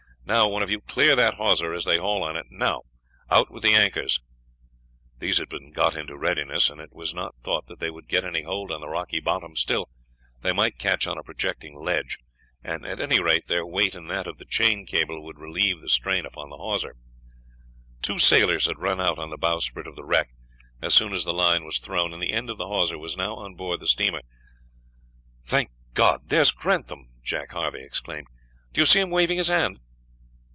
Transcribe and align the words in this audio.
Now, 0.23 0.47
one 0.47 0.63
of 0.63 0.69
you, 0.69 0.79
clear 0.79 1.13
that 1.17 1.33
hawser 1.33 1.73
as 1.73 1.83
they 1.83 1.97
haul 1.97 2.23
on 2.23 2.37
it. 2.37 2.45
Now 2.49 2.83
out 3.29 3.51
with 3.51 3.63
the 3.63 3.73
anchors." 3.73 4.21
These 5.19 5.39
had 5.39 5.49
been 5.49 5.71
got 5.73 5.93
into 5.97 6.15
readiness; 6.15 6.69
it 6.69 6.93
was 6.93 7.13
not 7.13 7.35
thought 7.43 7.65
that 7.65 7.79
they 7.79 7.89
would 7.89 8.07
get 8.07 8.23
any 8.23 8.43
hold 8.43 8.71
on 8.71 8.79
the 8.79 8.87
rocky 8.87 9.19
bottom, 9.19 9.57
still 9.57 9.89
they 10.39 10.53
might 10.53 10.77
catch 10.77 11.05
on 11.05 11.17
a 11.17 11.23
projecting 11.23 11.75
ledge, 11.75 12.17
and 12.63 12.85
at 12.85 13.01
any 13.01 13.19
rate 13.19 13.47
their 13.47 13.65
weight 13.65 13.93
and 13.93 14.09
that 14.09 14.25
of 14.25 14.37
the 14.37 14.45
chain 14.45 14.85
cable 14.85 15.21
would 15.21 15.37
relieve 15.37 15.81
the 15.81 15.89
strain 15.89 16.25
upon 16.25 16.49
the 16.49 16.55
hawser. 16.57 16.95
Two 18.01 18.17
sailors 18.17 18.67
had 18.67 18.77
run 18.79 19.01
out 19.01 19.19
on 19.19 19.31
the 19.31 19.37
bowsprit 19.37 19.87
of 19.87 19.95
the 19.97 20.05
wreck 20.05 20.29
as 20.81 20.93
soon 20.93 21.11
as 21.11 21.25
the 21.25 21.33
line 21.33 21.65
was 21.65 21.79
thrown, 21.79 22.13
and 22.13 22.21
the 22.23 22.31
end 22.31 22.49
of 22.49 22.57
the 22.57 22.67
hawser 22.67 22.97
was 22.97 23.17
now 23.17 23.35
on 23.35 23.55
board 23.55 23.81
the 23.81 23.87
steamer. 23.87 24.21
"Thank 25.43 25.71
God, 25.93 26.29
there's 26.29 26.51
Grantham!" 26.51 27.09
Jack 27.21 27.51
Harvey 27.51 27.83
exclaimed; 27.83 28.27
"do 28.71 28.79
you 28.79 28.85
see 28.85 29.01
him 29.01 29.09
waving 29.09 29.37
his 29.37 29.49
hand?" 29.49 29.79